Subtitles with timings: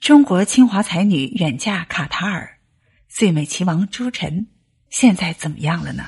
[0.00, 2.58] 中国清华才女远嫁卡塔尔，
[3.08, 4.46] 最美棋王朱晨
[4.90, 6.04] 现在怎么样了呢？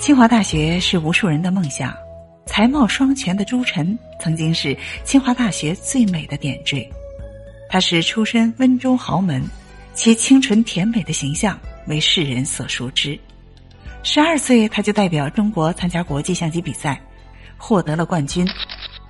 [0.00, 1.96] 清华大学是无数人的梦想，
[2.44, 6.86] 才貌双全的朱晨曾经是清华大学最美的点缀。
[7.70, 9.42] 她是出身温州豪门，
[9.94, 13.18] 其清纯甜美的形象为世人所熟知。
[14.02, 17.00] 十二岁，他就代表中国参加国际象棋比赛，
[17.56, 18.46] 获得了冠军。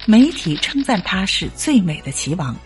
[0.06, 2.56] 媒体称赞他是最美的棋王，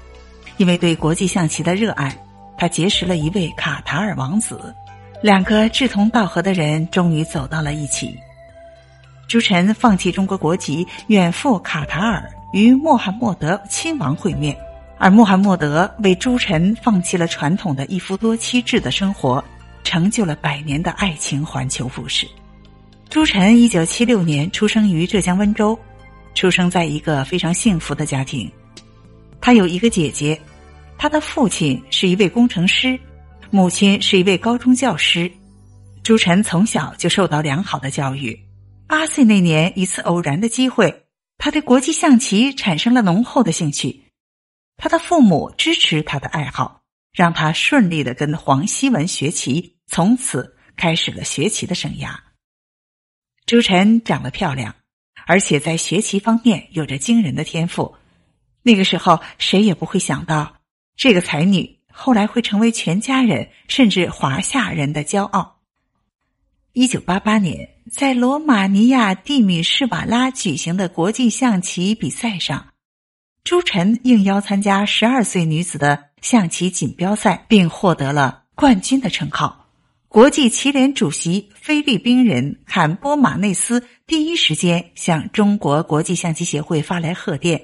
[0.57, 2.17] 因为对国际象棋的热爱，
[2.57, 4.75] 他结识了一位卡塔尔王子。
[5.23, 8.17] 两个志同道合的人终于走到了一起。
[9.29, 14.57] 朱晨放弃中国国籍，远赴卡塔尔与穆罕默德亲王会面，
[14.99, 19.43] 而穆罕默德为朱晨放弃了传统的一夫多妻制的生活，
[19.85, 22.27] 成就了百年的爱情环球故事。
[23.09, 25.79] 朱晨一九七六年出生于浙江温州，
[26.35, 28.51] 出生在一个非常幸福的家庭。
[29.41, 30.41] 他有一个姐姐，
[30.97, 32.99] 他的父亲是一位工程师。
[33.51, 35.31] 母亲是一位高中教师，
[36.03, 38.39] 朱晨从小就受到良好的教育。
[38.87, 41.05] 八岁那年，一次偶然的机会，
[41.37, 44.05] 他对国际象棋产生了浓厚的兴趣。
[44.79, 46.82] 他的父母支持他的爱好，
[47.13, 52.17] 让他顺利的跟黄希文学棋，从此开始了学棋的生涯。
[53.47, 54.75] 朱晨长得漂亮，
[55.27, 57.95] 而且在学棋方面有着惊人的天赋。
[58.63, 60.57] 那个时候，谁也不会想到
[60.97, 61.81] 这个才女。
[61.95, 65.61] 后来会成为全家人甚至华夏人的骄傲。
[66.73, 72.73] 一九八八年，在罗马尼亚蒂米什瓦拉举行的国际象棋比赛上，
[73.45, 79.67] 朱晨应邀参加十二岁女子的象棋锦标赛，并获得了冠军的称号。
[80.09, 87.61] 国际棋联主席菲律宾人坎波马内斯第一时间向中国国际象棋协会发来贺电。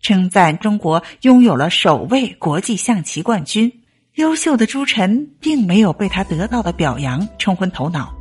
[0.00, 3.72] 称赞中国拥有了首位国际象棋冠军，
[4.16, 8.12] 优秀的朱晨并没有被他得到的表扬冲昏头脑。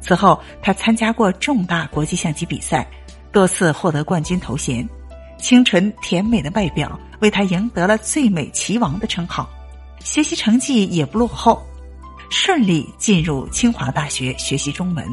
[0.00, 2.88] 此后，他参加过重大国际象棋比赛，
[3.30, 4.88] 多次获得冠军头衔。
[5.36, 9.48] 清纯甜美的外表为他赢得了“最美棋王”的称号，
[10.00, 11.62] 学习成绩也不落后，
[12.30, 15.04] 顺利进入清华大学学习中文。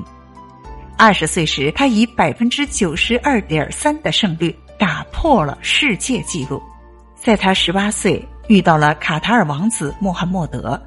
[0.98, 4.56] 二十岁时，他以百分之九十二点三的胜率。
[4.78, 6.62] 打破了世界纪录，
[7.16, 10.78] 在他十八岁遇到了卡塔尔王子穆罕默德。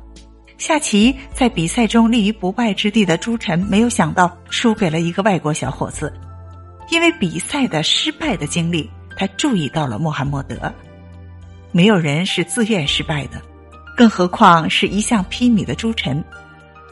[0.58, 6.12] 下棋在比赛中立于不败之地的朱晨，没有想到输给了一个外国小伙子。
[6.90, 10.70] 因为比赛的失败的经历，他注意到了穆罕默德。
[11.72, 13.40] 没有人是自愿失败的，
[13.96, 16.22] 更何况是一向披靡的朱晨。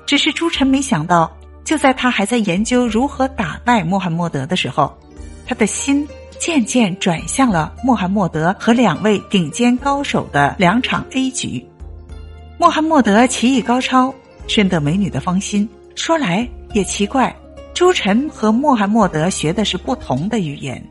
[0.06, 1.30] 只是朱晨没想到，
[1.64, 4.96] 就在他还在研究如何打败穆罕默德的时候，
[5.46, 6.06] 他的心。
[6.38, 11.66] 渐渐转向了穆罕默德和两位顶尖高手的两场 A 局。
[12.58, 14.14] 穆罕默德棋艺高超，
[14.46, 15.66] 深得美女的芳心。
[15.94, 17.34] 说来也奇怪，
[17.72, 20.86] 朱晨和穆罕默德学的是不同的语言，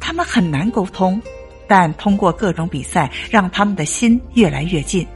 [0.00, 1.22] 他们很难沟通。
[1.72, 5.06] 但通过各种比赛，让他们的心越来越近。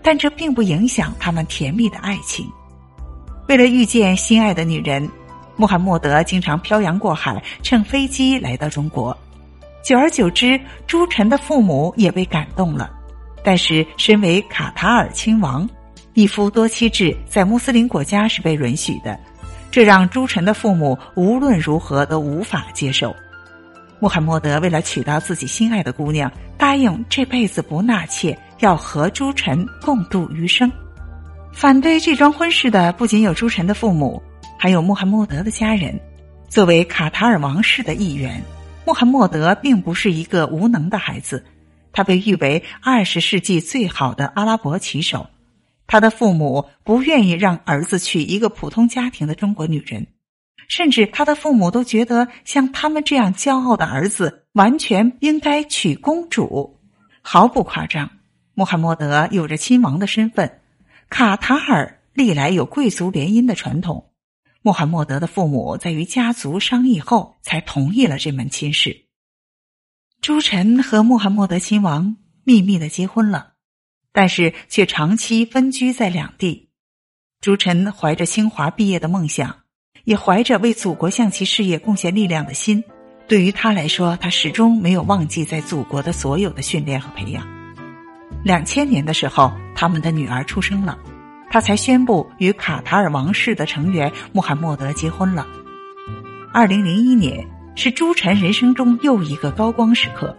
[0.00, 2.46] 但这并不影响他们甜蜜的爱情。
[3.48, 5.10] 为了遇见心爱的女人。
[5.56, 9.18] 穆罕默德经常漂洋过海，乘飞机来到中国。
[9.82, 12.88] 久而久之，朱晨的父母也被感动了。
[13.42, 15.68] 但是，身为卡塔尔亲王，
[16.14, 19.18] 一夫多妻制在穆斯林国家是被允许的，
[19.68, 23.12] 这让朱晨的父母无论如何都无法接受。
[24.00, 30.70] 穆罕默德为了娶到自己心爱的姑娘，答应这辈子不纳妾，要和朱晨共度余生。
[31.52, 34.22] 反对这桩婚事的不仅有朱晨的父母。
[34.60, 36.00] 还有穆罕默德的家人，
[36.48, 38.42] 作为卡塔尔王室的一员，
[38.84, 41.44] 穆罕默德并不是一个无能的孩子，
[41.92, 45.28] 他被誉为二十世纪最好的阿拉伯棋手。
[45.86, 50.06] 他的父母不愿意让儿子娶一个普通家庭的中国女人，
[50.68, 56.78] 甚至他的父母都觉得像他们这样骄傲的儿子，完全应该娶公主。
[57.22, 58.10] 毫不夸张，
[58.54, 60.60] 穆罕默德有着亲王的身份，
[61.08, 64.12] 卡塔尔历来有贵族联姻的传统。
[64.60, 69.06] 穆罕默德的父母在与家族商议后，才同意了这门亲事。
[70.20, 73.52] 朱晨和穆罕默德亲王秘密的结婚了，
[74.12, 76.70] 但是却长期分居在两地。
[77.40, 79.60] 朱晨怀着清华毕业的梦想，
[80.08, 82.82] 也怀着为祖国象棋事业贡献力量的心。
[83.26, 87.46] 对于他来说，他始终没有忘记在祖国的所有的训练和培养。
[88.42, 90.98] 两千年的时候，他们的女儿出生了。
[91.50, 95.46] 他才宣布与卡塔尔王室的成员穆罕默德结婚了。
[96.54, 100.34] 二零零一年是朱晨人生中又一个高光时刻。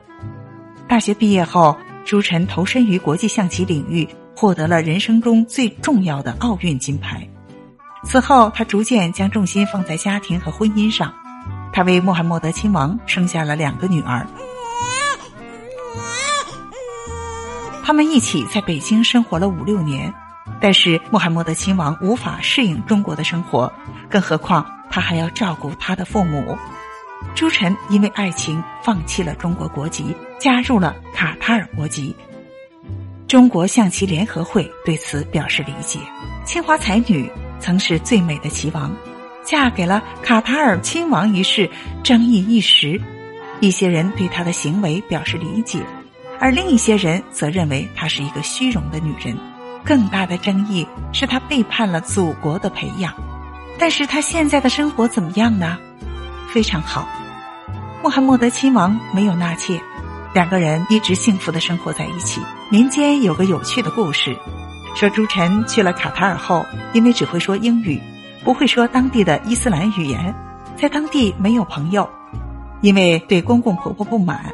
[0.87, 7.29] 大学毕业后，朱晨投身于国际象棋领域，获得了人生中最重要的奥运金牌。
[8.03, 11.13] 此后，他逐渐将重心放在家庭和婚姻上。
[11.71, 14.25] 他为穆罕默德亲王生下了两个女儿。
[17.83, 20.13] 他们一起在北京生活了五六年，
[20.61, 23.71] 但是穆罕默德亲王无法适应中国的生活，
[24.09, 26.57] 更何况他还要照顾他的父母。
[27.35, 32.15] 朱晨因为爱情放弃了中国国籍，加入了卡塔尔国籍。
[33.27, 35.99] 中国象棋联合会对此表示理解。
[36.45, 38.95] 清华才女曾是最美的棋王，
[39.43, 41.69] 嫁给了卡塔尔亲王一事
[42.03, 42.99] 争议一时，
[43.59, 45.79] 一些人对她的行为表示理解，
[46.39, 49.37] 而另一些人则认为她是一个虚荣的女人。
[49.83, 53.13] 更大的争议是她背叛了祖国的培养。
[53.77, 55.77] 但是她现在的生活怎么样呢？
[56.51, 57.07] 非常好，
[58.03, 59.79] 穆罕默德亲王没有纳妾，
[60.33, 62.41] 两个人一直幸福的生活在一起。
[62.69, 64.37] 民间有个有趣的故事，
[64.95, 67.99] 说朱晨去了卡塔尔后，因为只会说英语，
[68.43, 70.33] 不会说当地的伊斯兰语言，
[70.75, 72.09] 在当地没有朋友，
[72.81, 74.51] 因为对公公婆婆不满，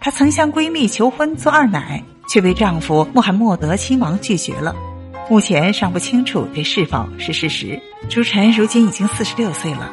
[0.00, 4.74] 她曾向闺蜜求婚做二奶，却被丈夫穆罕默德亲王拒绝了。
[5.30, 7.80] 目前尚不清楚这是否是事实。
[8.10, 9.90] 朱晨如今已经四十六岁了。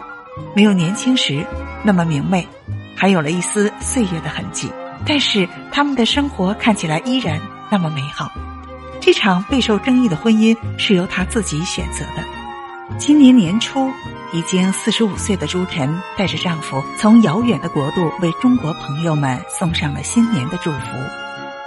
[0.56, 1.45] 没有年轻时
[1.83, 2.48] 那么明媚，
[2.95, 4.69] 还有了一丝岁月的痕迹。
[5.06, 7.39] 但是他们的生活看起来依然
[7.69, 8.31] 那么美好。
[9.01, 12.24] 这场备受争议的婚姻是由她自己选择的。
[13.00, 13.92] 今年年初，
[14.31, 20.88] 已经四十五岁的朱晨带着丈夫从遥远的国度为中国朋友们送上了新年的祝福。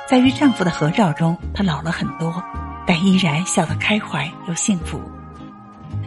[0.08, 2.40] 在与丈夫的合照中，她老了很多，
[2.86, 5.00] 但依然笑得开怀又幸福。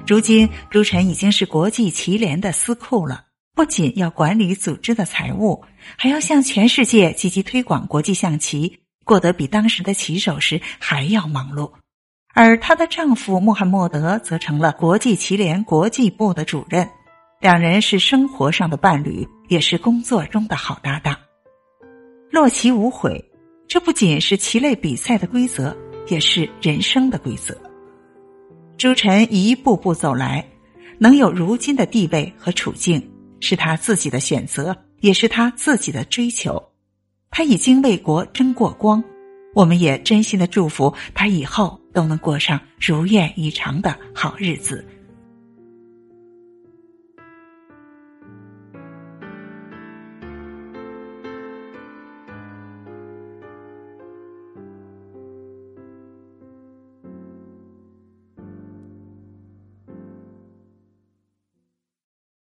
[0.07, 3.25] 如今，朱晨已经是国际棋联的司库了。
[3.53, 5.65] 不仅要管理组织的财务，
[5.97, 11.71] 还要向全世界积极推广国际象棋，过得比当时的棋手时还要忙碌。
[12.35, 16.87] 而她的丈夫穆罕默德则成了国际棋联国际部的主任，
[17.39, 21.17] 两人是生活上的伴侣，也是工作中的好搭档。
[22.29, 23.23] 落棋无悔，
[23.67, 25.75] 这不仅是棋类比赛的规则，
[26.07, 27.57] 也是人生的规则。
[28.77, 30.45] 朱晨一步步走来，
[30.99, 33.01] 能有如今的地位和处境，
[33.39, 36.61] 是他自己的选择，也是他自己的追求。
[37.37, 39.03] 他已经为国争过光，
[39.53, 44.83] 我们也真心的祝福他以后都能过上如愿以偿的好日子。